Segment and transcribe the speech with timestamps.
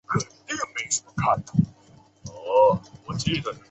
[0.01, 0.01] 翻新期间亦进行了结构改
[0.89, 1.05] 善
[3.05, 3.53] 工程。